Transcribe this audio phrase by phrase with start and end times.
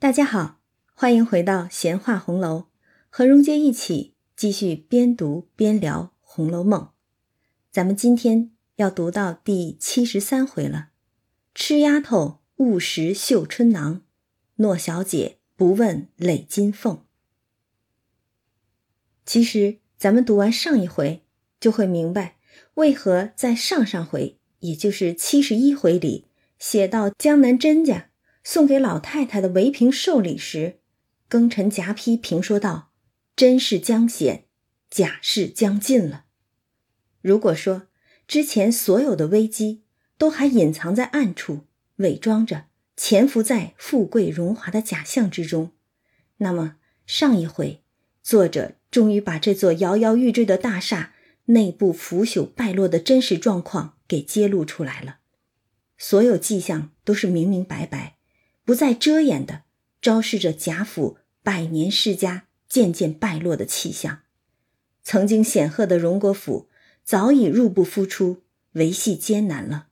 [0.00, 0.60] 大家好，
[0.94, 2.66] 欢迎回到闲话红楼，
[3.10, 6.80] 和蓉姐一起继续边读边聊《红楼梦》。
[7.72, 10.90] 咱们今天要读到第七十三回了。
[11.52, 14.02] 吃丫头误食绣春囊，
[14.58, 17.02] 诺小姐不问累金凤。
[19.26, 21.24] 其实，咱们读完上一回，
[21.58, 22.36] 就会明白
[22.74, 26.26] 为何在上上回，也就是七十一回里，
[26.56, 28.07] 写到江南甄家。
[28.50, 30.78] 送给老太太的围屏寿礼时，
[31.28, 32.92] 庚辰夹批评说道
[33.36, 34.46] ：“真是将显，
[34.88, 36.24] 假是将尽了。”
[37.20, 37.88] 如果说
[38.26, 39.82] 之前所有的危机
[40.16, 41.66] 都还隐藏在暗处，
[41.96, 45.72] 伪装着潜伏在富贵荣华的假象之中，
[46.38, 47.82] 那么上一回
[48.22, 51.12] 作者终于把这座摇摇欲坠的大厦
[51.44, 55.18] 内部腐朽败落的真实状况给揭露出来了，
[55.98, 58.14] 所有迹象都是明明白白。
[58.68, 59.62] 不再遮掩的，
[60.02, 64.20] 昭示着贾府百年世家渐渐败落的气象。
[65.02, 66.68] 曾经显赫的荣国府
[67.02, 69.86] 早已入不敷出，维系艰难了。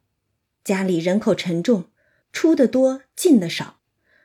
[0.63, 1.87] 家里人口沉重，
[2.33, 3.79] 出的多，进的少，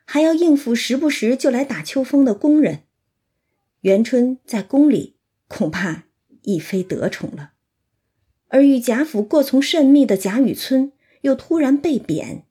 [0.04, 2.82] 还要应付时不时就来打秋风的工人。
[3.80, 5.16] 元春在宫里
[5.48, 6.04] 恐怕
[6.42, 7.52] 亦非得宠了，
[8.48, 12.44] 而与贾府过从甚密的贾雨村又突然被贬。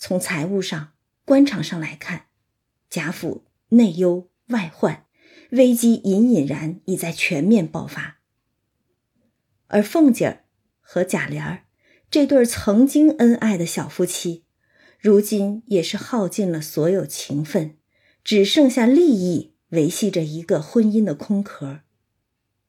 [0.00, 0.92] 从财务上、
[1.24, 2.26] 官场上来看，
[2.88, 5.06] 贾府内忧外患，
[5.50, 8.18] 危机隐隐然已在全面爆发。
[9.66, 10.44] 而凤姐儿
[10.80, 11.64] 和贾琏儿
[12.08, 14.44] 这对曾经恩爱的小夫妻，
[15.00, 17.76] 如今也是耗尽了所有情分，
[18.22, 21.80] 只剩下利益维系着一个婚姻的空壳。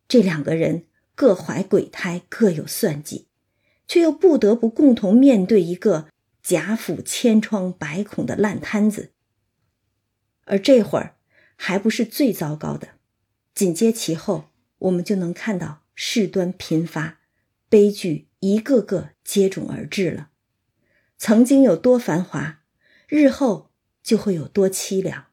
[0.08, 3.28] 这两个人各怀鬼胎，各有算计，
[3.88, 6.08] 却又不得不共同面对一个。
[6.42, 9.12] 贾府千疮百孔的烂摊子，
[10.46, 11.18] 而这会儿
[11.56, 12.90] 还不是最糟糕的，
[13.54, 17.20] 紧接其后，我们就能看到事端频发，
[17.68, 20.30] 悲剧一个个接踵而至了。
[21.18, 22.64] 曾经有多繁华，
[23.08, 23.72] 日后
[24.02, 25.26] 就会有多凄凉。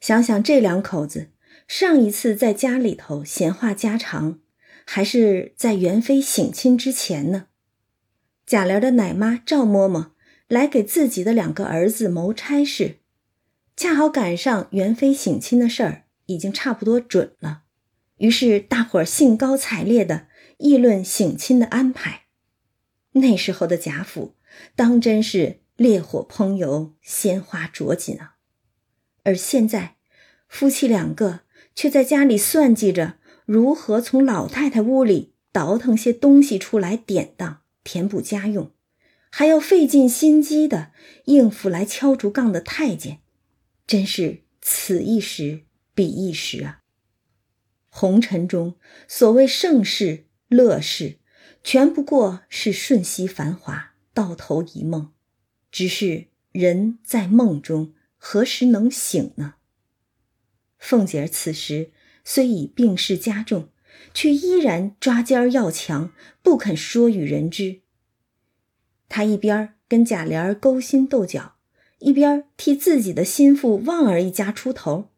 [0.00, 1.28] 想想这两口子
[1.68, 4.40] 上一次在家里头闲话家常，
[4.86, 7.48] 还是在元妃省亲之前呢。
[8.50, 10.06] 贾琏的奶妈赵嬷嬷
[10.48, 12.96] 来给自己的两个儿子谋差事，
[13.76, 17.62] 恰好赶上元妃省亲的事儿已经差不多准了，
[18.16, 20.26] 于是大伙儿兴高采烈的
[20.58, 22.22] 议论省亲的安排。
[23.12, 24.34] 那时候的贾府
[24.74, 28.34] 当真是烈火烹油，鲜花着锦啊！
[29.22, 29.94] 而现在，
[30.48, 31.42] 夫妻两个
[31.76, 37.59] 却在家里算计着如何从老太太屋里倒腾些东西出来典当。
[37.82, 38.72] 填补家用，
[39.30, 40.92] 还要费尽心机的
[41.24, 43.20] 应付来敲竹杠的太监，
[43.86, 45.62] 真是此一时
[45.94, 46.82] 彼一时啊！
[47.88, 48.76] 红尘中
[49.08, 51.18] 所谓盛世乐事，
[51.64, 55.12] 全不过是瞬息繁华，到头一梦。
[55.72, 59.54] 只是人在梦中，何时能醒呢？
[60.78, 61.92] 凤姐儿此时
[62.24, 63.70] 虽已病势加重。
[64.12, 66.12] 却依然抓奸要强，
[66.42, 67.80] 不肯说与人知。
[69.08, 71.56] 他一边跟贾琏儿勾心斗角，
[71.98, 75.10] 一边替自己的心腹旺儿一家出头。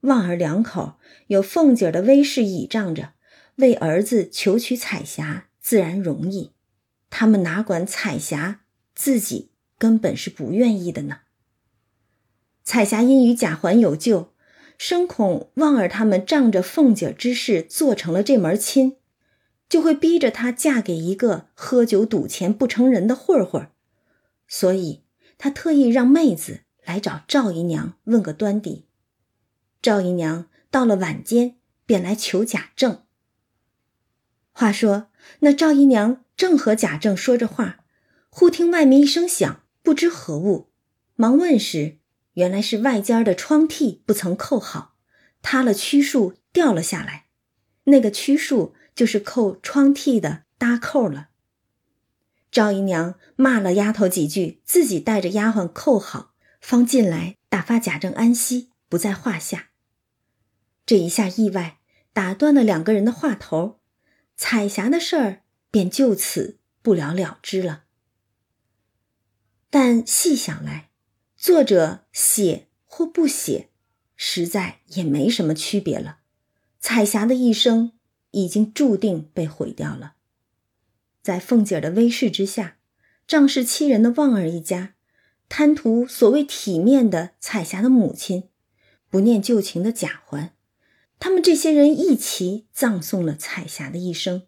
[0.00, 0.94] 旺儿两口
[1.28, 3.12] 有凤姐的威势倚仗着，
[3.56, 6.52] 为儿子求娶彩霞自然容易。
[7.10, 8.62] 他们哪管彩霞
[8.94, 11.20] 自己根本是不愿意的呢？
[12.64, 14.31] 彩霞因与贾环有旧。
[14.84, 18.96] 生恐旺儿他们仗着凤姐之事做成了这门亲，
[19.68, 23.68] 就会逼着她嫁给一个喝酒赌钱不成人的混混，
[24.48, 25.04] 所以
[25.38, 28.88] 他特意让妹子来找赵姨娘问个端底。
[29.80, 33.04] 赵姨娘到了晚间便来求贾政。
[34.50, 35.06] 话说
[35.38, 37.84] 那赵姨娘正和贾政说着话，
[38.28, 40.72] 忽听外面一声响，不知何物，
[41.14, 41.98] 忙问时。
[42.34, 44.96] 原来是外间的窗屉不曾扣好，
[45.42, 47.26] 塌了曲树掉了下来。
[47.84, 51.28] 那个曲树就是扣窗屉的搭扣了。
[52.50, 59.70] 赵姨娘骂了丫头几句，自己带着丫鬟扣好，方进来打发贾政安息，不在话下。
[60.84, 61.78] 这一下意外
[62.12, 63.80] 打断了两个人的话头，
[64.36, 67.84] 彩霞的事儿便就此不了了之了。
[69.70, 70.90] 但细想来，
[71.42, 73.68] 作者写或不写，
[74.14, 76.18] 实在也没什么区别了。
[76.78, 77.94] 彩霞的一生
[78.30, 80.14] 已经注定被毁掉了。
[81.20, 82.76] 在凤姐的威势之下，
[83.26, 84.94] 仗势欺人的旺儿一家，
[85.48, 88.44] 贪图所谓体面的彩霞的母亲，
[89.10, 90.54] 不念旧情的贾环，
[91.18, 94.44] 他们这些人一齐葬送了彩霞的一生。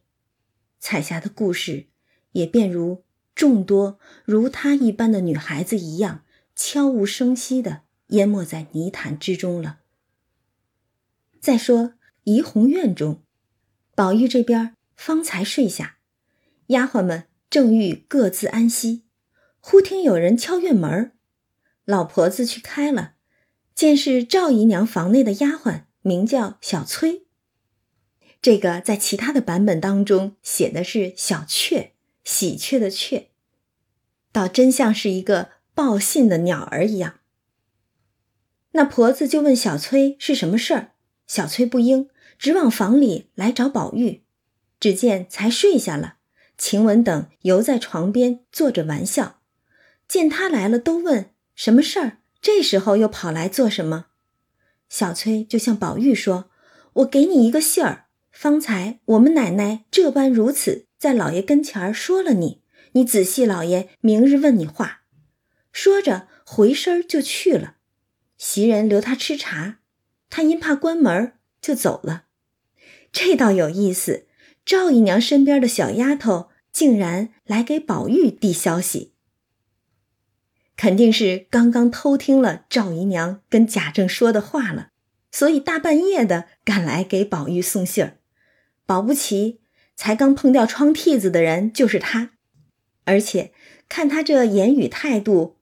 [0.78, 1.88] 彩霞的故事
[2.30, 3.02] 也便如
[3.34, 6.20] 众多如她一般的女孩子一样，
[6.54, 9.80] 悄无声息地淹没在泥潭之中了。
[11.40, 13.22] 再说怡红院中，
[13.94, 15.98] 宝玉这边方才睡下，
[16.68, 19.04] 丫鬟们正欲各自安息，
[19.60, 21.12] 忽听有人敲院门
[21.84, 23.14] 老婆子去开了，
[23.74, 27.26] 见是赵姨娘房内的丫鬟，名叫小崔。
[28.40, 31.92] 这个在其他的版本当中写的是小雀，
[32.24, 33.28] 喜鹊的雀，
[34.32, 37.20] 倒真像是一个报信的鸟儿一样。
[38.72, 40.92] 那婆子就问小崔是什么事儿，
[41.26, 44.22] 小崔不应，直往房里来找宝玉。
[44.80, 46.16] 只见才睡下了，
[46.58, 49.40] 晴雯等犹在床边坐着玩笑，
[50.06, 54.06] 见他来了，都问什么事儿，这时候又跑来做什么？
[54.88, 56.50] 小崔就向宝玉说
[56.94, 62.62] ：“我给你一个信儿。”方才我们奶奶这般如此，在老爷跟前儿说了你，
[62.92, 65.03] 你仔细，老爷明日问你话。
[65.74, 67.74] 说着回身就去了，
[68.38, 69.80] 袭人留他吃茶，
[70.30, 72.26] 他因怕关门就走了。
[73.12, 74.28] 这倒有意思，
[74.64, 79.14] 赵姨娘身边的小丫头竟然来给宝玉递消息，
[80.76, 84.90] 肯定是刚刚偷听了赵姨娘跟贾政说的话了，
[85.32, 88.18] 所以大半夜的赶来给宝玉送信儿。
[88.86, 89.60] 保不齐，
[89.96, 92.30] 才刚碰掉窗屉子的人就是他，
[93.04, 93.52] 而且
[93.88, 95.56] 看他这言语态度，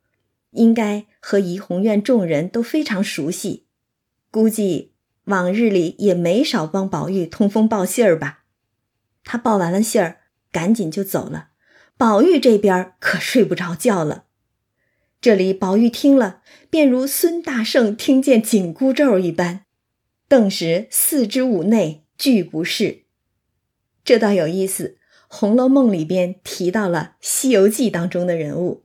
[0.52, 3.66] 应该和怡红院众人都非常熟悉，
[4.30, 4.92] 估计
[5.24, 8.44] 往日里也没少帮宝玉通风报信儿吧。
[9.24, 10.20] 他报完了信儿，
[10.50, 11.50] 赶紧就走了。
[11.96, 14.24] 宝玉这边可睡不着觉了。
[15.20, 19.66] 这里宝玉听了，便如孙大圣听见紧箍咒一般，
[20.28, 23.04] 顿时四肢五内俱不适。
[24.04, 24.98] 这倒有意思，
[25.28, 28.82] 《红楼梦》里边提到了《西游记》当中的人物。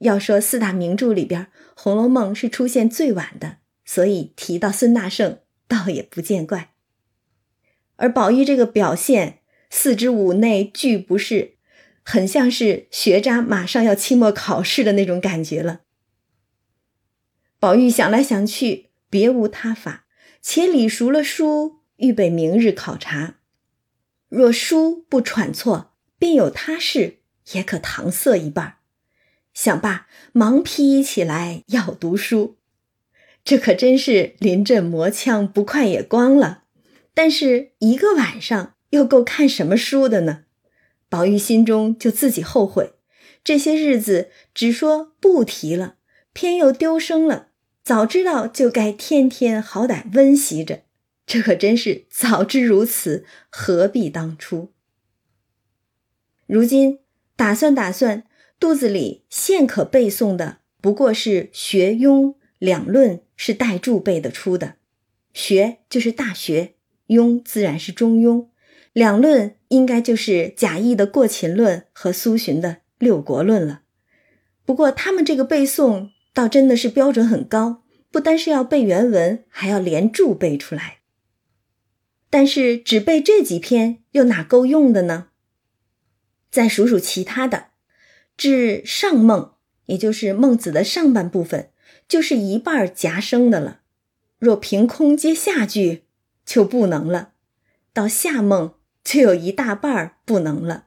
[0.00, 1.44] 要说四大名著里边，
[1.74, 6.74] 《红楼梦》是出现最晚的，所以提到孙大圣倒也不见怪。
[7.96, 11.56] 而宝玉这个表现，四肢五内俱不是，
[12.02, 15.82] 很像是学渣马上要期末考试的那种感觉了。
[17.58, 20.06] 宝玉想来想去，别无他法，
[20.40, 23.36] 且理熟了书，预备明日考察。
[24.30, 27.18] 若书不喘错，便有他事，
[27.52, 28.79] 也可搪塞一半。
[29.54, 32.56] 想罢，忙披衣起来要读书。
[33.42, 36.64] 这可真是临阵磨枪，不快也光了。
[37.14, 40.44] 但是一个晚上又够看什么书的呢？
[41.08, 42.92] 宝玉心中就自己后悔，
[43.42, 45.96] 这些日子只说不提了，
[46.32, 47.48] 偏又丢声了。
[47.82, 50.82] 早知道就该天天好歹温习着。
[51.26, 54.72] 这可真是早知如此，何必当初？
[56.46, 57.00] 如今
[57.36, 58.24] 打算打算，
[58.60, 64.74] 肚子里现可背诵的不过是学庸两论，是带注背得出的。
[65.32, 66.74] 学就是大学，
[67.06, 68.48] 庸自然是中庸，
[68.92, 72.68] 两论应该就是贾谊的《过秦论》和苏洵的
[72.98, 73.80] 《六国论》了。
[74.66, 80.98] 不过他们这个背诵倒真的是标准很高，不单是要背原文，还要连注背出来。
[82.28, 85.28] 但是只背这几篇又哪够用的呢？
[86.50, 87.69] 再数数其他的，
[88.40, 89.52] 至上梦，
[89.84, 91.68] 也就是孟子的上半部分，
[92.08, 93.82] 就是一半夹生的了。
[94.38, 96.04] 若凭空接下句，
[96.46, 97.34] 就不能了。
[97.92, 100.86] 到下梦就有一大半不能了。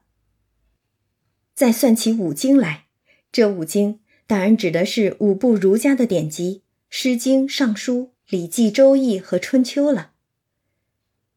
[1.54, 2.86] 再算起五经来，
[3.30, 7.96] 这五经当然指的是五部儒家的典籍，《诗经》《尚书》
[8.30, 10.10] 《礼记》《周易》和《春秋》了。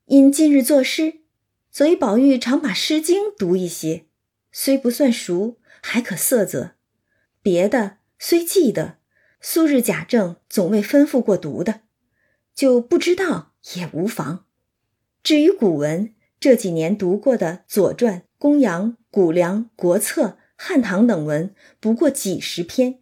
[0.05, 1.19] 因近日作诗，
[1.69, 4.05] 所以宝玉常把《诗经》读一些，
[4.51, 5.57] 虽不算熟，
[5.87, 6.75] 还可色泽。
[7.41, 8.97] 别的虽记得，
[9.39, 11.81] 素日贾政总未吩咐过读的，
[12.53, 14.45] 就不知道也无妨。
[15.23, 20.23] 至于古文，这几年读过的《左传》《公羊》《谷梁》《国策》
[20.57, 22.99] 《汉唐》等文，不过几十篇。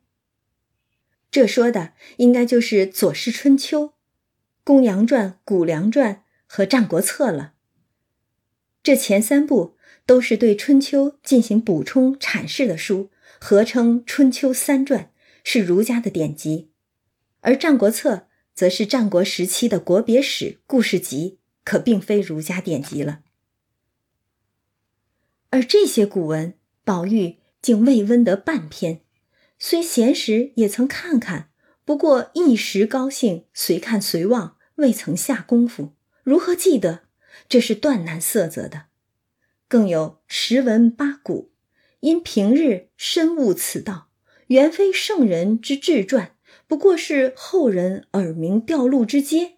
[1.32, 3.82] 这说的应该就是《左氏春秋》
[4.64, 6.16] 《公羊传》《谷梁传》。
[6.48, 7.54] 和《战国策》了，
[8.84, 9.75] 这前三部
[10.06, 13.10] 都是对春秋进行补充阐释的书，
[13.40, 15.06] 合称《春秋三传》，
[15.44, 16.70] 是儒家的典籍；
[17.42, 18.16] 而《战国策》
[18.54, 23.22] 则是战国时期的国别史故事集，可并非儒家典籍了。
[25.50, 29.02] 而这些古文，宝玉竟未温得半篇，
[29.58, 31.50] 虽闲时也曾看看，
[31.84, 37.06] 不过一时高兴，随看随忘，未曾下功夫，如何记得？
[37.50, 38.85] 这是断难色泽的。
[39.68, 41.52] 更有十闻八股，
[42.00, 44.10] 因平日深悟此道，
[44.48, 46.36] 原非圣人之志传，
[46.68, 49.54] 不过是后人耳鸣调录之阶。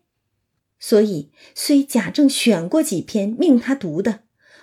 [0.79, 4.21] 所以虽贾政选过几篇命他读的，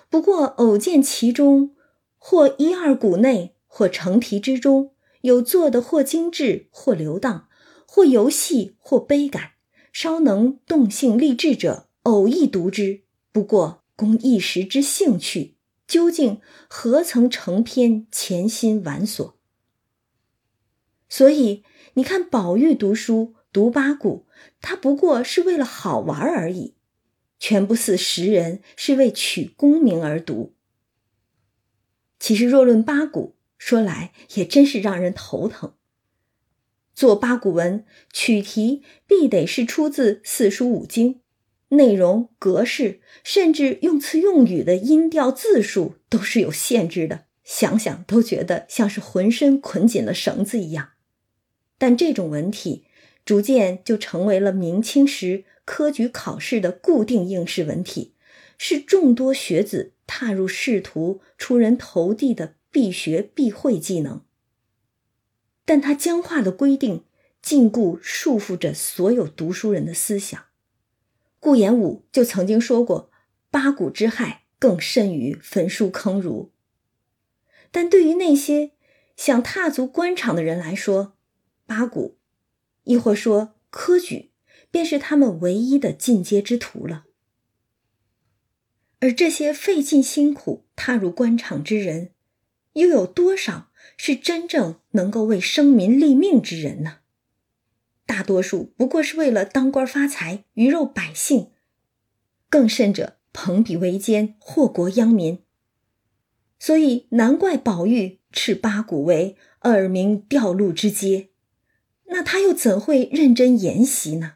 [0.09, 1.75] 不过偶见其中
[2.17, 7.47] 或一二股内，或成题之中有做的或精致，或流荡，
[7.85, 9.51] 或游戏，或悲感，
[9.93, 13.03] 稍能动性励志者，偶一读之。
[13.31, 13.84] 不过。
[13.95, 15.55] 供一时之兴趣，
[15.87, 19.37] 究竟何曾成篇潜心玩索？
[21.07, 24.27] 所以你看，宝玉读书读八股，
[24.59, 26.75] 他不过是为了好玩而已，
[27.39, 30.55] 全不似时人是为取功名而读。
[32.19, 35.75] 其实若论八股，说来也真是让人头疼。
[36.93, 41.21] 做八股文，取题必得是出自四书五经。
[41.69, 47.25] 内容、格式，甚至用词用语的音调、字数，都是有限制的。
[47.43, 50.89] 想想都觉得像是浑身捆紧了绳子一样。
[51.77, 52.85] 但这种文体，
[53.23, 58.13] 逐渐就成为了明清时科举考试的固定应试文体，
[58.57, 64.21] 是众多学子踏入仕途、出人头地的必学必会技能。
[65.65, 67.03] 但它僵化的规定，
[67.41, 70.45] 禁锢束缚着所有读书人的思想。
[71.45, 73.11] 顾炎武就曾经说过
[73.51, 76.51] ：“八股之害更甚于焚书坑儒。”
[77.69, 78.71] 但对于那些
[79.15, 81.15] 想踏足官场的人来说，
[81.67, 82.17] 八股，
[82.85, 84.31] 亦或说科举，
[84.71, 87.05] 便是他们唯一的进阶之途了。
[88.99, 92.09] 而这些费尽辛苦踏入官场之人，
[92.73, 97.01] 又有多少是真正能够为生民立命之人呢？
[98.05, 101.51] 大多数不过是为了当官发财、鱼肉百姓，
[102.49, 105.43] 更甚者朋比为奸、祸国殃民。
[106.59, 111.29] 所以难怪宝玉斥八股为耳鸣调录之阶，
[112.05, 114.35] 那他又怎会认真研习呢？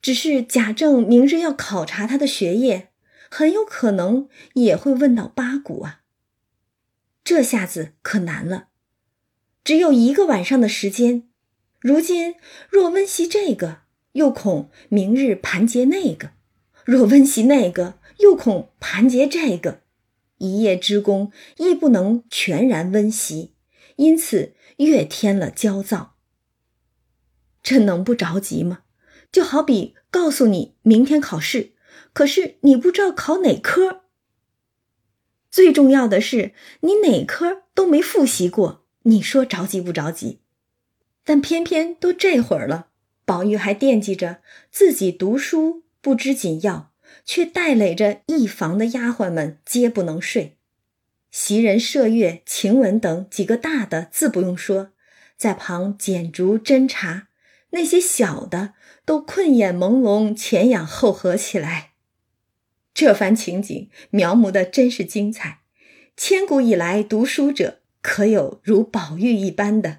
[0.00, 2.92] 只是贾政明日要考察他的学业，
[3.30, 6.00] 很有可能也会问到八股啊。
[7.22, 8.68] 这下子可难了，
[9.62, 11.29] 只有一个晚上的时间。
[11.80, 12.34] 如今
[12.68, 13.78] 若温习这个，
[14.12, 16.28] 又恐明日盘结那个；
[16.84, 19.80] 若温习那个，又恐盘结这个。
[20.36, 23.54] 一夜之功亦不能全然温习，
[23.96, 26.16] 因此越添了焦躁。
[27.62, 28.80] 这能不着急吗？
[29.32, 31.72] 就好比告诉你明天考试，
[32.12, 34.02] 可是你不知道考哪科。
[35.50, 40.40] 最重要的是，你哪科都没复习过，你说着急不着急？
[41.24, 42.88] 但偏偏都这会儿了，
[43.24, 46.92] 宝玉还惦记着自己读书不知紧要，
[47.24, 50.56] 却带累着一房的丫鬟们皆不能睡。
[51.30, 54.90] 袭人、麝月、晴雯等几个大的自不用说，
[55.36, 57.28] 在旁剪竹斟茶；
[57.70, 58.74] 那些小的
[59.04, 61.92] 都困眼朦胧，前仰后合起来。
[62.92, 65.60] 这番情景描摹的真是精彩。
[66.16, 69.98] 千古以来读书者，可有如宝玉一般的？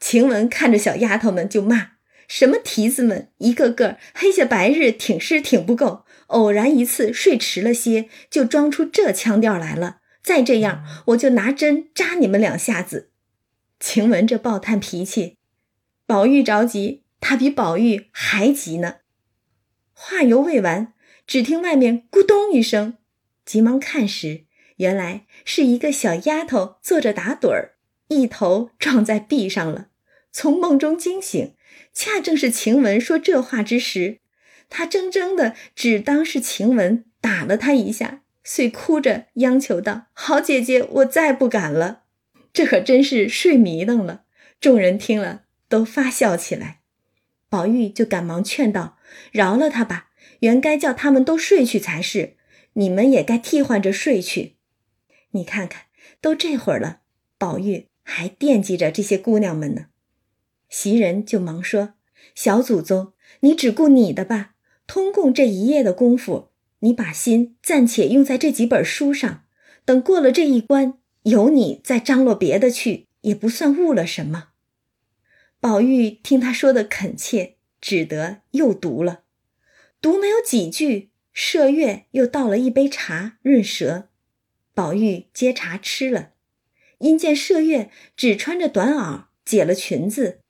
[0.00, 1.92] 晴雯看着小丫头们就骂
[2.26, 9.98] ：“什么蹄子们，一个个黑下白日挺尸挺不够，偶然一次睡迟了些，就装出这腔调来了。
[10.22, 13.10] 再这样，我就拿针扎你们两下子。”
[13.78, 15.36] 晴雯这暴炭脾气，
[16.06, 18.96] 宝玉着急，他比宝玉还急呢。
[19.92, 20.94] 话犹未完，
[21.26, 22.96] 只听外面咕咚一声，
[23.44, 27.74] 急忙看时，原来是一个小丫头坐着打盹儿，
[28.08, 29.88] 一头撞在壁上了。
[30.32, 31.54] 从梦中惊醒，
[31.92, 34.18] 恰正是晴雯说这话之时，
[34.68, 42.04] 他怔怔的，只当是晴雯打了他一下，遂哭着央求道：“好姐姐，我再不敢了。”
[42.52, 44.24] 这可真是睡迷瞪了。
[44.60, 46.80] 众人听了都发笑起来，
[47.48, 48.98] 宝玉就赶忙劝道
[49.32, 50.10] ：“饶了他吧，
[50.40, 52.36] 原该叫他们都睡去才是，
[52.74, 54.56] 你们也该替换着睡去。
[55.32, 55.84] 你看看，
[56.20, 57.00] 都这会儿了，
[57.38, 59.86] 宝玉还惦记着这些姑娘们呢。”
[60.70, 61.94] 袭人就忙说
[62.34, 64.54] ：“小祖宗，你只顾你的吧。
[64.86, 69.44] 通共这一夜的功夫，你把心暂且用在这几本书上。
[69.84, 74.50] 等过了这一关，有你再张罗别的去，也不算误了什么。”
[75.60, 79.24] 宝玉听他说的恳切，只得又读了。
[80.00, 84.08] 读没有几句，麝月又倒了一杯茶润舌。
[84.72, 86.30] 宝玉接茶吃了，
[86.98, 90.40] 因见麝月只穿着短袄，解了裙子，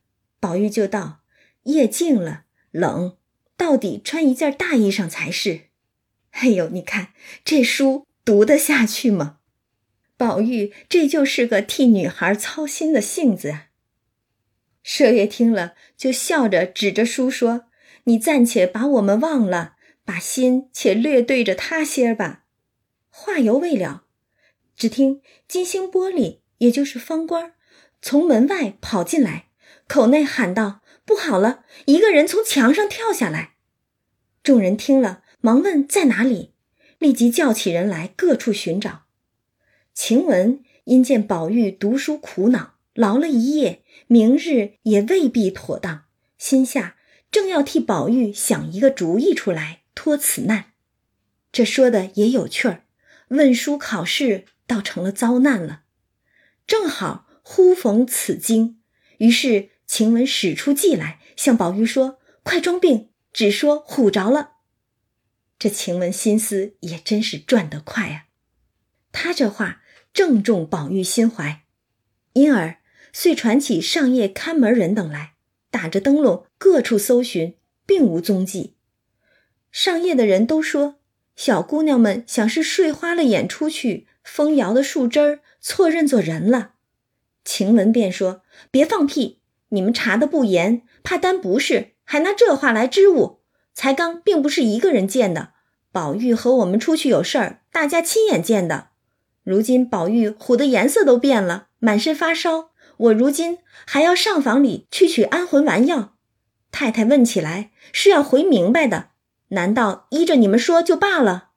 [0.40, 1.20] 宝玉就道
[1.64, 3.18] ：“夜静了，冷，
[3.56, 5.68] 到底穿一件大衣裳才是。”
[6.32, 7.12] 哎呦，你看
[7.44, 9.38] 这书读得下去吗？
[10.16, 13.66] 宝玉这就是个替女孩操心的性子啊。
[14.84, 17.66] 麝月听了，就笑着指着书说
[18.04, 22.44] ：“你暂且把我们忘了，把心且略对着他些吧。”
[23.12, 24.04] 话犹未了，
[24.74, 27.52] 只听金星玻璃，也就是方官，
[28.00, 29.49] 从门外跑进来，
[29.90, 33.54] 口内喊道：“不好了，一个人从墙上跳下来！”
[34.40, 36.54] 众人听了，忙问在哪里，
[37.00, 39.06] 立即叫起人来，各处寻找。
[39.92, 46.04] 晴雯因见宝玉读书苦恼，劳了一夜，明日也未必妥当，
[46.38, 46.94] 心下
[47.32, 50.66] 正要替宝玉想一个主意出来脱此难。
[51.50, 52.84] 这说的也有趣儿。
[53.30, 55.82] 问书考试倒成了遭难了，
[56.68, 58.80] 正好忽逢此经，
[59.18, 64.52] 于是晴雯使出计来，向宝玉说：“快装病，只说唬着了。”
[65.58, 68.26] 这晴雯心思也真是转得快啊！
[69.10, 69.82] 他这话
[70.12, 71.64] 正中宝玉心怀，
[72.34, 72.78] 因而
[73.12, 75.34] 遂传起上夜看门人等来，
[75.72, 78.76] 打着灯笼各处搜寻，并无踪迹。
[79.72, 81.00] 上夜的人都说。
[81.34, 86.74] 小姑娘们想是睡花了眼出去，风摇的树枝儿错认作人了。
[87.44, 89.39] 晴雯便说：“别放屁！
[89.70, 93.40] 你们查的不严，怕担不是，还拿这话来支吾。
[93.74, 95.54] 才刚并不是一个人见的，
[95.90, 98.88] 宝玉和我们出去有事儿，大家亲眼见的。
[99.42, 106.16] 如今宝玉唬的颜色都变了，满身发烧，我如今还要上房里去取安魂丸药。
[106.70, 109.08] 太太问起来是要回明白的。”
[109.52, 111.48] 难道依着你们说就罢了？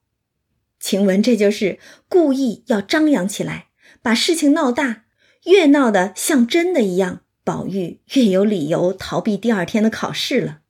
[0.79, 1.77] 晴雯这就是
[2.08, 3.67] 故意要张扬起来，
[4.01, 5.03] 把事情闹大，
[5.43, 10.62] 越闹得像真的一样，宝玉越有理由逃避第二天的考试了。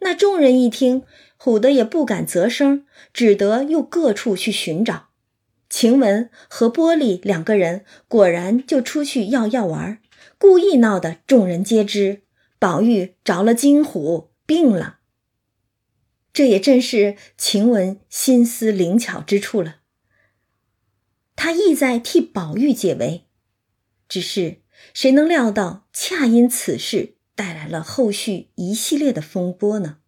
[0.00, 1.02] 那众人一听，
[1.38, 5.10] 唬得也不敢啧声，只得又各处去寻找。
[5.68, 10.00] 晴雯和玻璃两个人果然就出去要药丸，
[10.38, 12.22] 故意闹得众人皆知。
[12.58, 14.98] 宝玉着了惊唬，病了。
[16.32, 19.76] 这也正是晴雯心思灵巧之处了。
[21.36, 23.26] 他意在替宝玉解围，
[24.08, 24.61] 只是
[24.94, 29.98] 谁能料到，恰因此事带来了后续一系列的风波呢？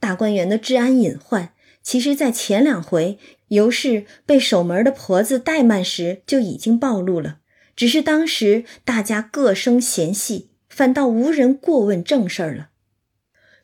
[0.00, 7.38] 大观园的治安隐患，其实在前两回尤氏被守门的婆子怠慢时就已经暴露了，
[7.74, 12.70] 只是当时大家各生嫌隙，反倒无人过问正事儿了。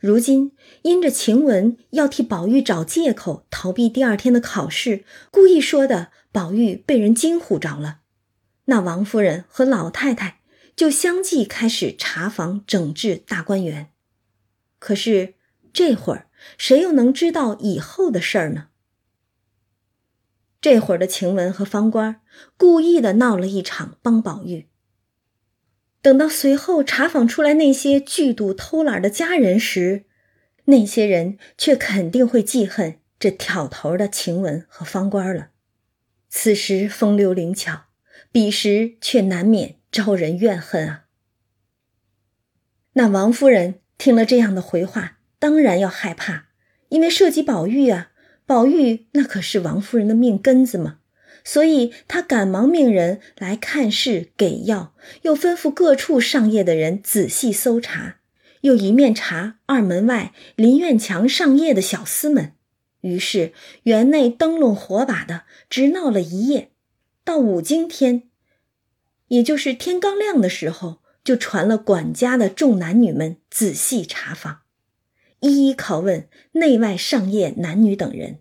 [0.01, 8.01] 如今因着晴雯要替宝玉找借口逃避第二天的考试，故意说的宝玉被人惊唬着了，
[8.67, 10.41] 那王夫人和老太太
[10.75, 13.91] 就相继开始查房整治大观园。
[14.79, 15.35] 可是
[15.73, 18.69] 这会儿谁又能知道以后的事儿呢？
[20.61, 22.21] 这会儿的晴雯和方官
[22.57, 24.67] 故意的闹了一场帮宝玉。
[26.01, 30.05] 等到随后查访出来那些剧毒偷懒的家人时，
[30.65, 35.51] 那些人却肯定会记恨这挑头的晴雯和方官了。
[36.29, 37.84] 此时风流灵巧，
[38.35, 41.05] 彼时却难免招人怨恨啊。
[42.95, 46.47] 那王夫人听了这样的回话，当然要害怕，
[46.89, 48.11] 因为涉及宝玉啊，
[48.45, 50.99] 宝玉那可是王夫人的命根子嘛。
[51.45, 58.17] 所以他赶忙命人来看事给药，又吩咐各处上夜的人仔细搜查，
[58.63, 62.55] 又一面查二门外林院墙上夜的小厮们。
[63.03, 63.53] 于是
[63.85, 66.73] 园内灯笼火把的，直闹了一夜。
[67.25, 68.29] 到五更天，
[69.29, 74.61] 也就是天刚亮的时候，就传了管家的众男女们仔细查访，
[75.41, 78.41] 一一拷问内外上夜男女等人。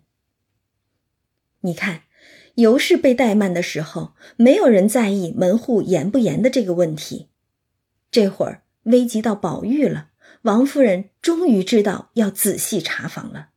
[1.60, 2.02] 你看。
[2.56, 7.28] 尤氏被怠慢的时候，没有人在意门户严不严的这个问题。
[8.12, 10.10] 这会儿危及到宝玉了，
[10.42, 13.48] 王夫人终于知道要仔细查访了。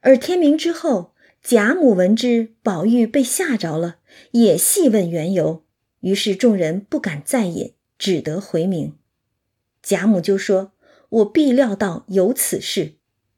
[0.00, 3.96] 而天明之后，贾母闻之宝玉被吓着了，
[4.30, 5.64] 也细问缘由，
[6.00, 8.96] 于是众人不敢再饮，只得回明。
[9.82, 10.72] 贾母就说
[11.10, 12.94] ：“我必料到有此事，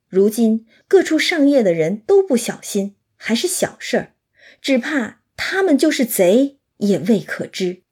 [0.09, 4.15] 如今各处上夜的人都不小心。”还是小事儿，
[4.61, 7.85] 只怕他们就是贼也未可知。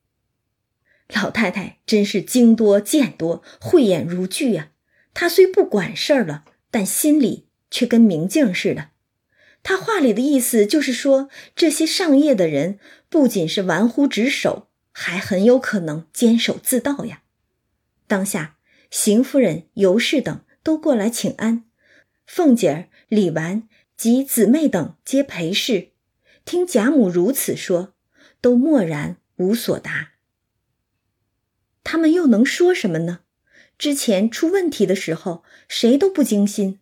[1.15, 4.73] 老太太真是经多见多，慧眼如炬呀！
[5.15, 8.91] 她虽不管事儿了，但心里却跟明镜似的。
[9.63, 17.23] 他话里的意思就是说，这些上夜的人不仅是玩忽职守，还很有可能监守自盗呀。
[18.09, 18.57] 当下，
[18.91, 21.65] 邢夫人、尤氏等都过来请安，
[22.27, 25.93] 凤姐儿、李纨及姊妹等皆陪侍，
[26.45, 27.95] 听贾母如此说，
[28.41, 30.15] 都默然无所答。
[31.85, 33.21] 他们又能说什么呢？
[33.79, 36.81] 之前出问题的时候，谁都不惊心。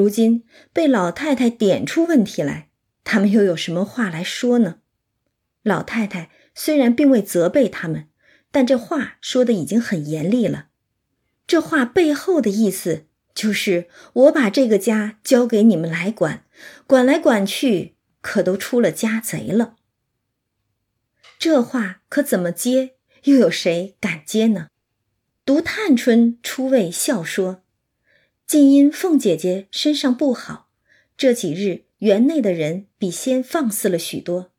[0.00, 2.70] 如今被老太太点出问题来，
[3.04, 4.78] 他们又有什么话来说呢？
[5.62, 8.08] 老太太虽然并未责备他们，
[8.50, 10.68] 但这话说的已经很严厉了。
[11.46, 16.46] 这话背后的意思就是：我把这个家交给你们来管，
[16.86, 19.76] 管来管去，可都出了家贼了。
[21.38, 22.94] 这话可怎么接？
[23.24, 24.68] 又有谁敢接呢？
[25.44, 27.62] 独探春出位笑说。
[28.50, 30.70] 竟因凤姐姐身上不好，
[31.16, 34.50] 这几日园内的人比先放肆了许多。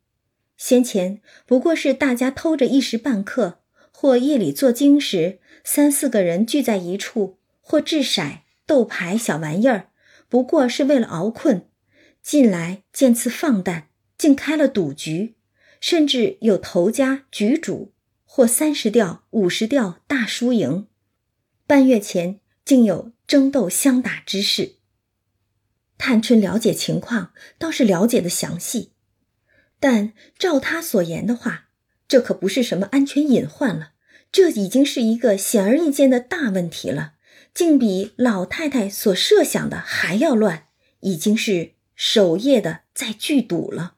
[0.56, 3.58] 先前不过是大家偷着一时半刻，
[3.90, 9.90] 或夜里做经时，三四个人聚在一处，或掷骰、斗牌小玩意儿，
[10.26, 11.68] 不过是为了熬困。
[12.22, 15.34] 近来见次放诞，竟开了赌局，
[15.82, 17.92] 甚至有头家局主，
[18.24, 20.86] 或三十吊、五十吊大输赢。
[21.66, 23.12] 半月前竟有。
[23.24, 24.74] 争斗相打之事，
[25.96, 28.92] 探春了解情况，倒是了解的详细。
[29.80, 31.68] 但照他所言的话，
[32.06, 33.92] 这可不是什么安全隐患了，
[34.30, 37.14] 这已经是一个显而易见的大问题了，
[37.54, 40.66] 竟比老太太所设想的还要乱，
[41.00, 43.94] 已经是守夜的在聚赌了。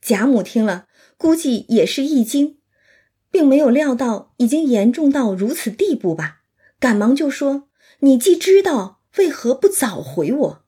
[0.00, 0.86] 贾母听了，
[1.18, 2.56] 估计也是一惊，
[3.30, 6.35] 并没有料到已经严重到如此地步吧，
[6.86, 7.68] 赶忙就说。
[7.98, 10.64] 你既知道，为何不早回我？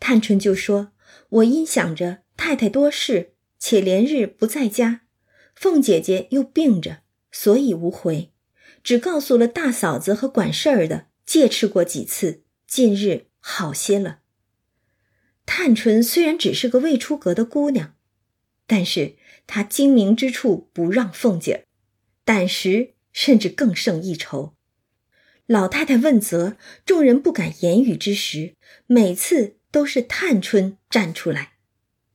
[0.00, 0.90] 探春就说
[1.30, 5.02] ：“我因想着太太多事，且连日不在家，
[5.54, 8.32] 凤姐姐又病着，所以无回，
[8.82, 14.22] 只告诉了大嫂子和管事儿的，借吃过几次，近日好些了。”
[15.46, 17.94] 探春虽然只是个未出阁的姑娘，
[18.66, 19.14] 但是
[19.46, 21.62] 她精明之处不让凤姐儿，
[22.24, 24.55] 胆识甚至更胜一筹。
[25.46, 28.54] 老太太问责，众人不敢言语之时，
[28.86, 31.52] 每次都是探春站出来。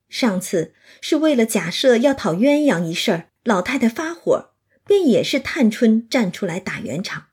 [0.10, 4.52] 上次是为了假设要讨鸳鸯一事儿，老太太发火，
[4.86, 7.28] 便也是探春站出来打圆场。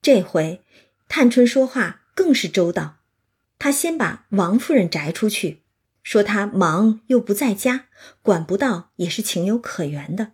[0.00, 0.62] 这回
[1.08, 2.96] 探春说话更是周到，
[3.60, 5.62] 她先把王夫人摘出去，
[6.02, 7.86] 说她忙又不在家，
[8.22, 10.32] 管不到也是情有可原的。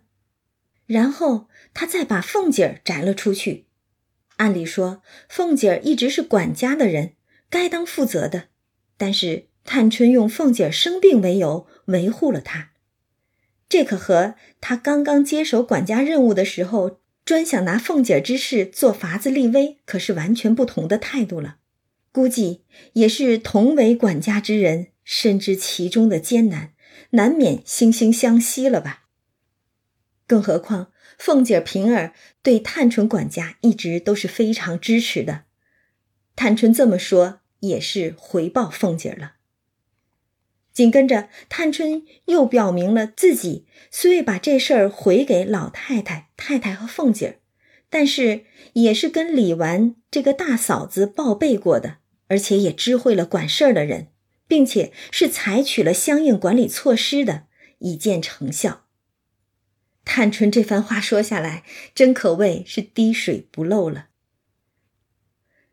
[0.87, 3.67] 然后她再把凤姐儿摘了出去。
[4.39, 7.13] 按理说，凤姐儿一直是管家的人，
[7.49, 8.45] 该当负责的。
[8.97, 12.71] 但是探春用凤姐儿生病为由维护了她，
[13.67, 21.57] 这可和她刚刚接手管家任务的时候，专想拿凤姐儿之事做法子立威，可是完全不同的态度了。
[22.13, 26.71] 估计也是同为管家之人，深知其中的艰难，
[27.11, 29.03] 难免惺惺相惜了吧。
[30.25, 30.91] 更何况。
[31.19, 35.43] 凤姐、平儿对探春管家一直都是非常支持的，
[36.35, 39.33] 探春这么说也是回报凤姐了。
[40.71, 47.39] 紧跟着，探春又表明了自己虽未把这事儿回给老太太、太太和凤姐
[47.89, 51.97] 但是也是跟李纨这个大嫂子报备过的，
[52.29, 54.07] 而且也知会了管事儿的人，
[54.47, 57.47] 并且是采取了相应管理措施的，
[57.79, 58.85] 已见成效。
[60.11, 64.07] 探春这番话说下来，真可谓是滴水不漏了。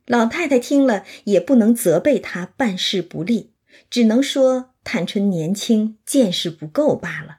[0.05, 3.55] 老太太听了也不能责备她办事不力，
[3.89, 7.39] 只能说探春年轻，见识不够罢了。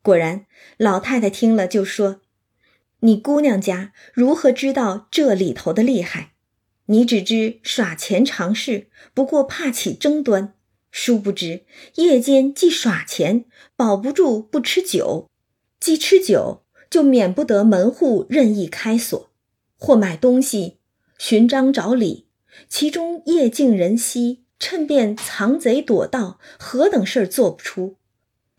[0.00, 0.46] 果然，
[0.78, 2.22] 老太太听了就说
[3.00, 6.32] ：“你姑娘家如何知道这里头的厉害？
[6.86, 10.54] 你只知耍钱常事，不过怕起争端。”
[10.90, 13.44] 殊不知，夜间既耍钱，
[13.76, 15.28] 保不住不吃酒；
[15.78, 19.30] 既吃酒，就免不得门户任意开锁，
[19.78, 20.78] 或买东西
[21.18, 22.26] 寻章找理，
[22.68, 27.96] 其中夜静人稀，趁便藏贼躲盗，何等事儿做不出？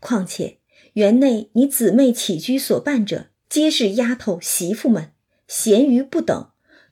[0.00, 0.58] 况且
[0.94, 5.12] 园内你姊妹起居所办者，皆是丫头媳妇们，
[5.46, 6.50] 闲余不等，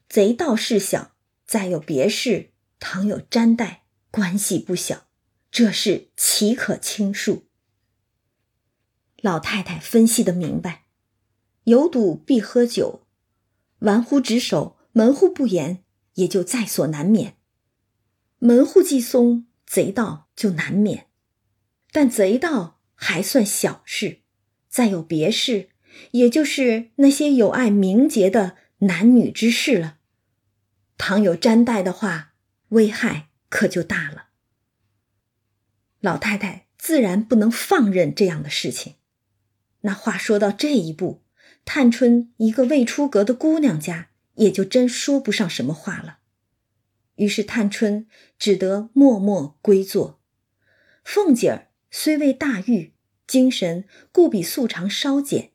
[0.09, 1.12] 贼盗事小，
[1.46, 5.07] 再有别事，倘有沾带，关系不小。
[5.50, 7.42] 这事岂可轻恕？
[9.20, 10.84] 老太太分析的明白，
[11.64, 13.06] 有赌必喝酒，
[13.80, 15.84] 玩忽职守，门户不严，
[16.14, 17.36] 也就在所难免。
[18.38, 21.08] 门户既松，贼盗就难免。
[21.90, 24.20] 但贼盗还算小事，
[24.68, 25.70] 再有别事，
[26.12, 29.98] 也就是那些有碍名节的男女之事了。
[30.96, 32.34] 倘有沾带的话，
[32.68, 34.29] 危害可就大了。
[36.00, 38.94] 老太太自然不能放任这样的事情。
[39.82, 41.22] 那话说到这一步，
[41.64, 46.18] 探春一个未出阁的姑娘家，也就真说不上什么话了。
[47.16, 48.06] 于是探春
[48.38, 50.20] 只得默默归坐。
[51.04, 52.94] 凤姐儿虽未大愈，
[53.26, 55.52] 精神故比素常稍减。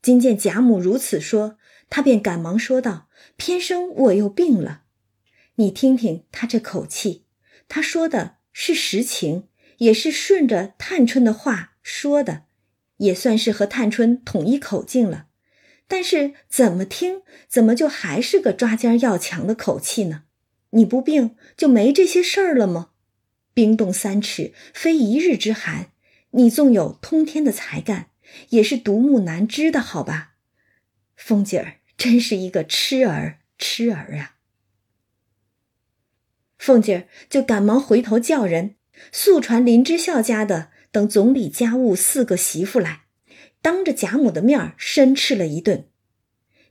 [0.00, 1.58] 今见贾母如此说，
[1.90, 4.82] 她便赶忙说道：“偏生我又病了。
[5.56, 7.24] 你听听她这口气，
[7.66, 12.44] 她说的是实情，也是顺着探春的话说的。”
[12.98, 15.28] 也算是和探春统一口径了，
[15.86, 20.24] 但是怎么听怎么就还是个抓尖要强的口气呢？
[20.70, 22.90] 你不病就没这些事儿了吗？
[23.54, 25.92] 冰冻三尺非一日之寒，
[26.32, 28.10] 你纵有通天的才干，
[28.48, 30.34] 也是独木难支的，好吧？
[31.14, 34.38] 凤姐儿真是一个痴儿，痴儿啊！
[36.58, 38.74] 凤姐儿就赶忙回头叫人
[39.12, 40.70] 速传林之孝家的。
[40.90, 43.02] 等总理家务四个媳妇来，
[43.60, 45.86] 当着贾母的面儿申斥了一顿，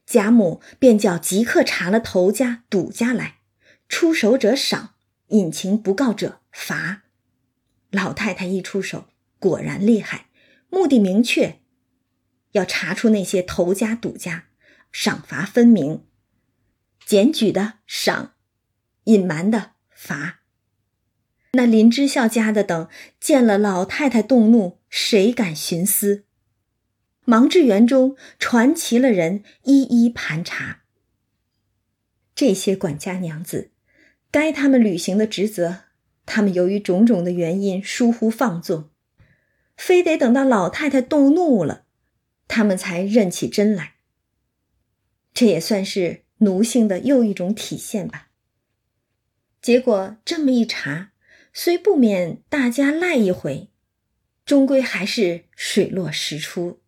[0.07, 3.41] 贾母便叫即刻查了头家、赌家来，
[3.87, 4.95] 出手者赏，
[5.27, 7.03] 隐情不告者罚。
[7.91, 10.29] 老太太一出手，果然厉害，
[10.69, 11.59] 目的明确，
[12.53, 14.45] 要查出那些头家、赌家，
[14.91, 16.03] 赏罚分明，
[17.05, 18.33] 检举的赏，
[19.03, 20.37] 隐瞒的罚。
[21.57, 22.87] 那林之孝家的等
[23.19, 26.23] 见了老太太动怒，谁敢徇私？
[27.25, 30.83] 忙至园中传齐了人，一一盘查。
[32.35, 33.71] 这些管家娘子，
[34.29, 35.85] 该他们履行的职责，
[36.27, 38.91] 他们由于种种的原因疏忽放纵，
[39.75, 41.85] 非得等到老太太动怒了，
[42.47, 43.95] 他们才认起真来。
[45.33, 48.27] 这也算是奴性的又一种体现吧。
[49.59, 51.13] 结果这么一查。
[51.59, 53.71] 虽不免大家赖一回，
[54.45, 56.83] 终归还是水落石出。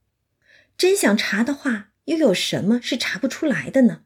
[0.78, 4.04] 真想查的话，又有什么是查不出来的呢？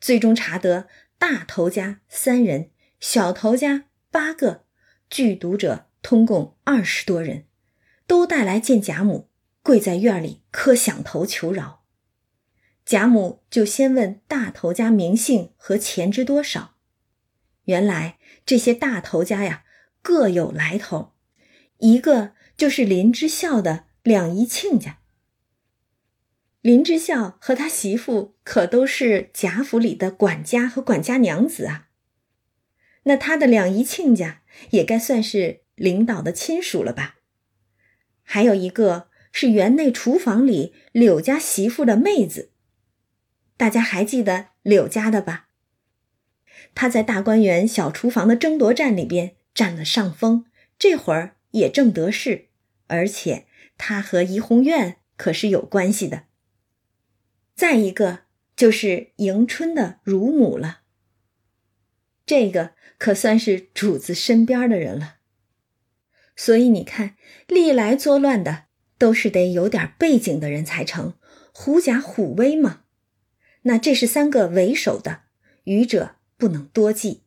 [0.00, 0.86] 最终查得
[1.18, 4.64] 大头家三人，小头家八个，
[5.10, 7.46] 剧毒者通共二十多人，
[8.06, 9.28] 都带来见贾母，
[9.60, 11.82] 跪在院里磕响头求饶。
[12.84, 16.76] 贾母就先问大头家名姓和钱之多少。
[17.64, 19.64] 原来这些大头家呀。
[20.06, 21.14] 各有来头，
[21.78, 25.00] 一个就是林之孝的两姨亲家。
[26.60, 31.88] 林之孝和他媳妇可都是贾府里的管家和管家娘子啊，
[33.02, 37.16] 那他的两姨亲家也该算是领导的亲属了吧？
[38.22, 42.52] 还有一个是园内厨房里柳家媳妇的妹子，
[43.56, 45.48] 大家还记得柳家的吧？
[46.76, 49.32] 他在大观园小厨房的争夺战里边。
[49.56, 50.44] 占了上风，
[50.78, 52.48] 这会儿也正得势，
[52.88, 53.46] 而且
[53.78, 56.24] 他和怡红院可是有关系的。
[57.54, 60.82] 再一个就是迎春的乳母了，
[62.26, 65.16] 这个可算是主子身边的人了。
[66.36, 67.16] 所以你看，
[67.48, 68.64] 历来作乱的
[68.98, 71.14] 都是得有点背景的人才成，
[71.54, 72.82] 狐假虎威嘛。
[73.62, 75.22] 那这是三个为首的，
[75.64, 77.22] 愚者不能多记。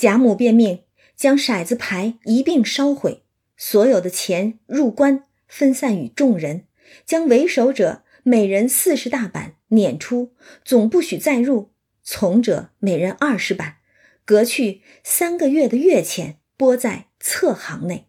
[0.00, 0.84] 贾母便命
[1.14, 3.22] 将骰子牌一并烧毁，
[3.58, 6.64] 所有的钱入棺，分散与众人，
[7.04, 10.32] 将为首者每人四十大板撵出，
[10.64, 13.76] 总不许再入；从者每人二十板，
[14.24, 18.06] 革去三个月的月钱，拨在侧行内，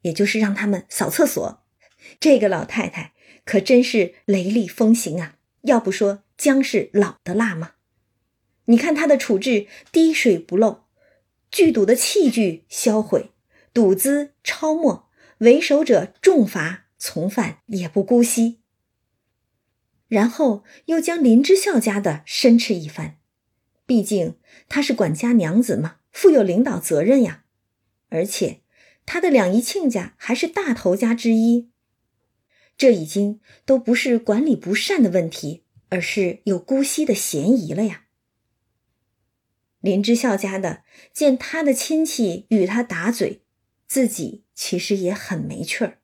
[0.00, 1.62] 也就是让他们扫厕所。
[2.18, 3.12] 这个老太太
[3.44, 5.36] 可真是雷厉风行啊！
[5.60, 7.74] 要不说姜是老的辣吗？
[8.64, 10.81] 你看她的处置，滴水不漏。
[11.52, 13.30] 聚赌的器具销毁，
[13.74, 15.04] 赌资抄没，
[15.36, 18.62] 为首者重罚，从犯也不姑息。
[20.08, 23.18] 然后又将林之孝家的申斥一番，
[23.84, 24.36] 毕竟
[24.70, 27.44] 他是管家娘子嘛，负有领导责任呀。
[28.08, 28.62] 而且
[29.04, 31.70] 他的两姨亲家还是大头家之一，
[32.78, 38.01] 这已经都不是管理不善的问题，而是有姑息的嫌疑了呀。
[39.82, 43.42] 林之孝家的见他的亲戚与他打嘴，
[43.86, 45.98] 自己其实也很没趣儿。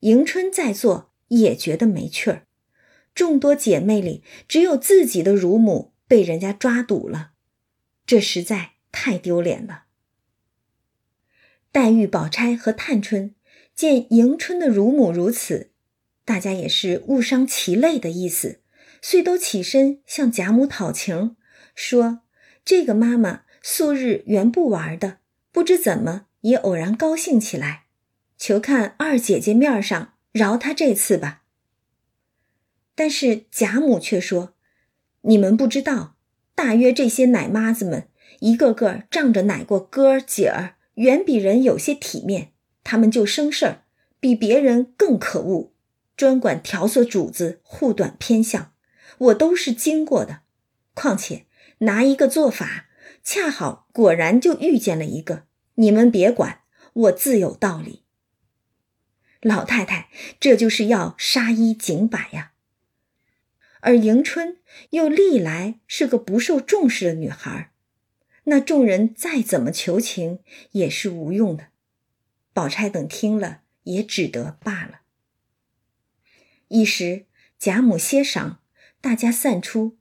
[0.00, 2.46] 迎春在座也觉得没趣儿。
[3.14, 7.32] 众多姐妹里，只有自己的乳母被人家抓赌了，
[8.06, 9.86] 这实在太丢脸了。
[11.72, 13.34] 黛玉、宝钗和探春
[13.74, 15.72] 见迎春的乳母如此，
[16.24, 18.60] 大家也是误伤其类的意思，
[19.02, 21.36] 遂都起身向贾母讨情，
[21.74, 22.20] 说
[22.68, 25.20] 这个妈妈素日原不玩的，
[25.52, 27.84] 不知怎么也偶然高兴起来，
[28.36, 31.44] 求看二姐姐面上饶她这次吧。
[32.94, 34.52] 但是贾母却说
[35.24, 36.16] ：“你们不知道，
[36.54, 38.08] 大约这些奶妈子们
[38.40, 42.52] 一个个仗着奶过哥儿姐儿，远比人有些体面，
[42.84, 43.84] 他们就生事儿，
[44.20, 45.72] 比别人更可恶，
[46.14, 48.74] 专管挑唆主子护短偏向。
[49.16, 50.40] 我都是经过的，
[50.92, 51.46] 况且
[51.78, 52.86] 拿一个做法，
[53.22, 55.46] 恰好果然就遇见了一个。
[55.74, 56.62] 你们别管，
[56.92, 58.04] 我自有道理。
[59.40, 60.08] 老太太，
[60.40, 62.52] 这就是要杀一儆百呀。”
[63.80, 64.58] 而迎春
[64.90, 67.72] 又历来是个不受重视的女孩，
[68.44, 70.40] 那众人再怎么求情
[70.72, 71.68] 也是无用的。
[72.52, 75.02] 宝钗等听了也只得罢了。
[76.66, 78.56] 一时贾母歇晌，
[79.00, 79.96] 大家散出，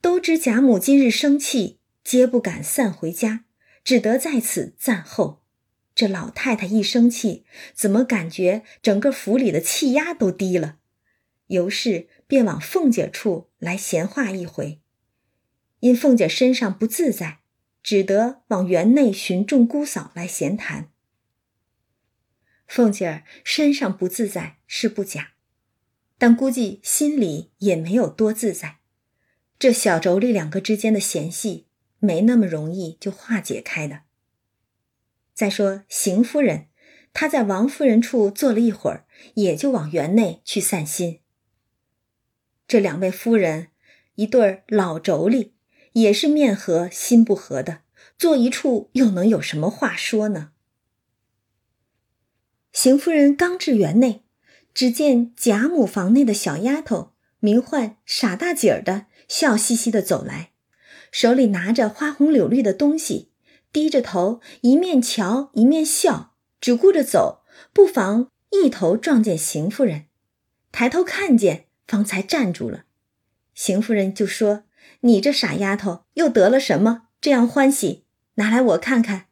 [0.00, 3.44] 都知贾母今日生气，皆不敢散回家，
[3.82, 5.42] 只得在此暂候。
[5.94, 10.78] 这老太太一生气，怎么感觉整个府里的气压都低了？
[11.48, 14.80] 尤氏便往凤姐处来闲话一回，
[15.80, 17.40] 因凤姐身上不自在，
[17.82, 20.90] 只得往园内寻众姑嫂来闲谈。
[22.68, 25.32] 凤姐儿身上不自在是不假，
[26.18, 28.77] 但估计心里也没有多自在。
[29.58, 31.66] 这小妯娌两个之间的嫌隙，
[31.98, 34.02] 没那么容易就化解开的。
[35.34, 36.66] 再说邢夫人，
[37.12, 41.20] 她在王夫人处坐了一会儿，也就往园内去散心。
[42.68, 43.68] 这两位夫人，
[44.14, 45.50] 一对老妯娌，
[45.92, 47.82] 也是面和心不和的，
[48.16, 50.52] 坐一处又能有什么话说呢？
[52.72, 54.22] 邢夫人刚至园内，
[54.72, 60.50] 只见贾母房内的小丫头，名唤傻大姐儿的，笑嘻嘻的走来，
[61.12, 63.30] 手里拿着花红柳绿的东西，
[63.72, 70.06] 低着头，一面瞧一面笑，只顾着走，不妨一头撞见邢夫人，
[70.72, 71.66] 抬头看见。
[71.88, 72.84] 方才站住了，
[73.54, 74.64] 邢夫人就说
[75.00, 77.04] ：“你这傻丫头又得了什么？
[77.18, 79.28] 这样欢喜，拿来我看看。”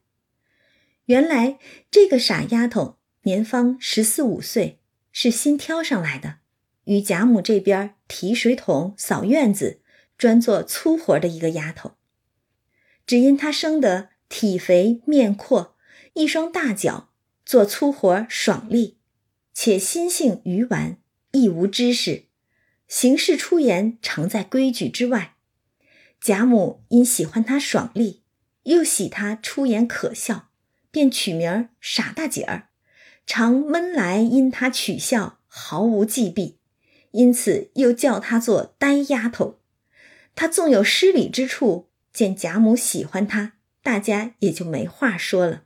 [1.05, 1.59] 原来
[1.91, 4.81] 这个傻丫头年方十四五岁，
[5.13, 6.37] 是新挑上来的，
[6.85, 9.83] 与贾母这边提水桶、扫院子，
[10.17, 11.93] 专做粗活的一个丫头。
[13.07, 15.77] 只因她生得体肥面阔，
[16.15, 17.11] 一双大脚，
[17.45, 18.99] 做粗活爽利，
[19.55, 20.99] 且心性愚顽，
[21.33, 22.25] 亦无知识。
[22.89, 25.37] 行事出言常在规矩之外，
[26.21, 28.23] 贾母因喜欢他爽利，
[28.63, 30.51] 又喜他出言可笑，
[30.91, 32.69] 便取名傻大姐儿，
[33.27, 36.59] 常闷来因他取笑，毫无忌避，
[37.11, 39.56] 因此又叫他做呆丫头。
[40.37, 45.65] 他纵有失礼之处，见贾母喜欢他，大家也就没话说了。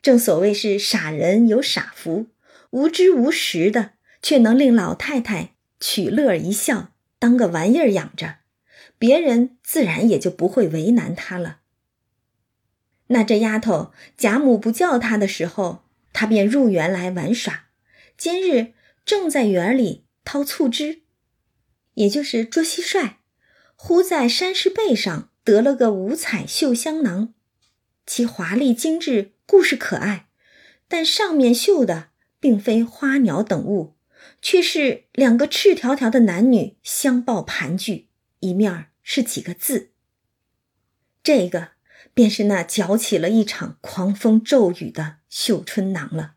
[0.00, 2.26] 正所谓是傻人有傻福，
[2.70, 5.50] 无知无识的，却能令老太太。
[5.78, 8.36] 取乐一笑，当个玩意儿养着，
[8.98, 11.58] 别人自然也就不会为难他了。
[13.08, 17.66] 那这丫头贾母不叫她的时候，她便入园来玩耍。
[18.16, 18.74] 今日
[19.04, 21.02] 正在园里掏醋汁，
[21.94, 23.14] 也就是捉蟋蟀，
[23.84, 27.34] 忽在山石背上得了个五彩绣香囊，
[28.06, 30.28] 其华丽精致，故事可爱，
[30.86, 33.96] 但上面绣的并非花鸟等物。
[34.40, 38.06] 却是两个赤条条的男女相抱盘踞，
[38.38, 39.90] 一面是几个字。
[41.24, 41.70] 这个
[42.14, 46.34] 便是那搅起了一场狂风骤雨的绣春囊了。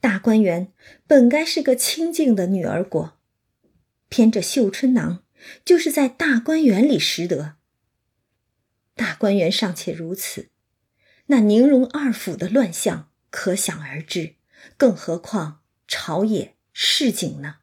[0.00, 0.72] 大观园
[1.08, 3.18] 本该是个清静的女儿国，
[4.08, 5.23] 偏这绣春囊
[5.64, 7.56] 就是在大观园里拾得。
[8.94, 10.50] 大观园尚且如此，
[11.26, 14.36] 那宁荣二府的乱象可想而知，
[14.76, 15.62] 更何况。
[15.86, 17.56] 朝野市井呢？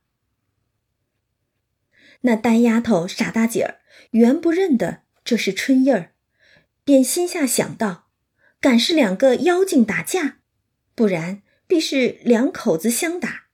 [2.21, 6.13] 那呆丫头傻大姐儿原不认得这是春燕儿，
[6.83, 8.11] 便心下想到：
[8.59, 10.37] 敢是两个妖精打架，
[10.93, 13.47] 不然必是两口子相打，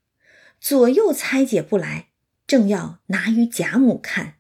[0.60, 2.10] 左右猜解不来，
[2.48, 4.36] 正要拿与贾母看。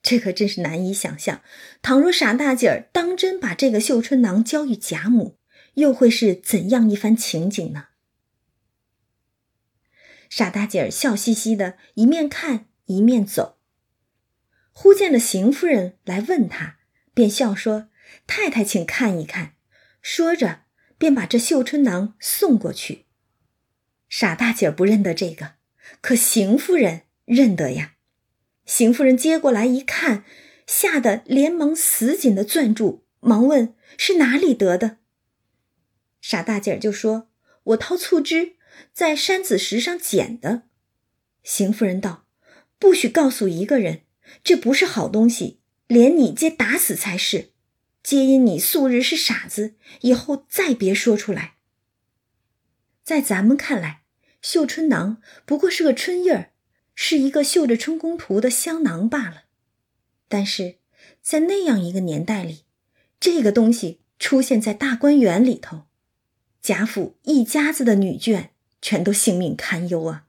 [0.00, 1.42] 这可真是难以想象。
[1.82, 5.36] 倘若傻大姐儿当真把这个绣春囊交与贾母，
[5.74, 7.88] 又会是怎样一番情景呢？
[10.30, 13.58] 傻大姐儿笑嘻嘻的，一面看一面走。
[14.70, 16.76] 忽见了邢夫人来问她，
[17.12, 17.88] 便笑说
[18.28, 19.54] ：“太太，请看一看。”
[20.00, 20.60] 说着，
[20.98, 23.06] 便把这绣春囊送过去。
[24.08, 25.54] 傻大姐儿不认得这个，
[26.00, 27.96] 可邢夫人认得呀。
[28.64, 30.24] 邢夫人接过来一看，
[30.66, 34.96] 吓得连忙死紧的攥住，忙问：“是哪里得的？”
[36.20, 37.28] 傻大姐儿就说
[37.62, 38.56] ：“我掏醋汁，
[38.92, 40.62] 在山子石上捡的。”
[41.44, 42.26] 邢夫人道
[42.80, 44.00] ：“不许告诉一个人，
[44.42, 47.50] 这不是好东西，连你皆打死才是。
[48.02, 51.54] 皆因你素日是傻子，以后再别说出来。”
[53.04, 54.02] 在咱们看来，
[54.42, 56.50] 绣春囊不过是个春印儿。
[56.96, 59.44] 是一个绣着春宫图的香囊罢了，
[60.26, 60.78] 但是
[61.22, 62.64] 在那样一个年代里，
[63.20, 65.84] 这个东西出现在大观园里头，
[66.60, 68.48] 贾府一家子的女眷
[68.80, 70.26] 全都性命堪忧啊。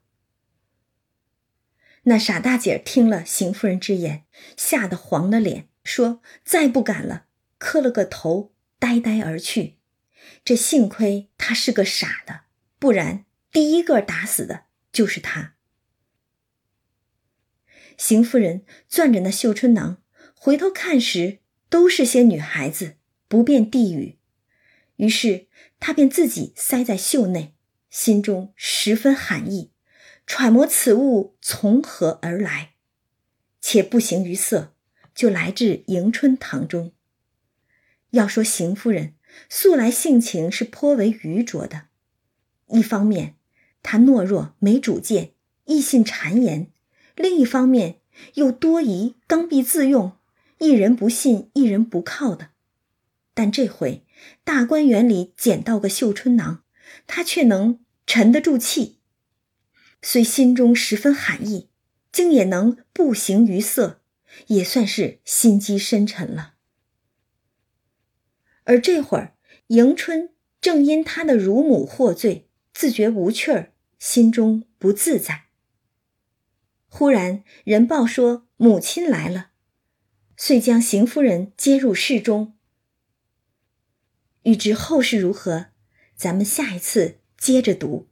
[2.03, 7.25] 那傻大姐听了邢夫人之言，吓得黄了脸，说：“再不敢了。”
[7.57, 9.77] 磕了个头，呆呆而去。
[10.45, 12.41] 这幸亏他是个傻的，
[12.77, 15.55] 不然第一个打死的就是他。
[17.97, 20.01] 邢夫人攥着那绣春囊，
[20.35, 22.95] 回头看时，都是些女孩子，
[23.27, 24.19] 不便地语。
[24.97, 25.47] 于是
[25.79, 27.55] 她便自己塞在袖内，
[27.89, 29.71] 心中十分寒意，
[30.27, 32.73] 揣摩此物从何而来，
[33.59, 34.75] 且不形于色，
[35.15, 36.93] 就来至迎春堂中。
[38.11, 39.15] 要说邢夫人
[39.49, 41.87] 素来性情是颇为愚拙的，
[42.67, 43.35] 一方面
[43.81, 45.31] 她懦弱没主见，
[45.65, 46.71] 易信谗言。
[47.17, 47.99] 另一方面，
[48.35, 50.13] 又多疑、刚愎自用，
[50.59, 52.51] 一人不信，一人不靠的。
[53.33, 54.05] 但这回
[54.43, 56.63] 大观园里捡到个绣春囊，
[57.07, 58.99] 他却能沉得住气，
[60.03, 61.69] 虽心中十分寒意，
[62.11, 64.01] 竟也能不形于色，
[64.47, 66.53] 也算是心机深沉了。
[68.63, 69.33] 而这会儿，
[69.67, 70.29] 迎春
[70.61, 75.46] 正因她的乳母获罪，自觉无趣儿，心中不自在。
[76.97, 79.51] 忽然人报说母亲来了，
[80.35, 82.57] 遂将邢夫人接入室中。
[84.41, 85.67] 欲知后事如何，
[86.15, 88.07] 咱们下一次接着读。